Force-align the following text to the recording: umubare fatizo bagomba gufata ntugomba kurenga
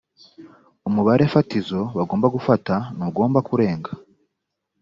umubare 0.87 1.23
fatizo 1.33 1.79
bagomba 1.97 2.27
gufata 2.35 2.73
ntugomba 2.95 3.39
kurenga 3.47 3.91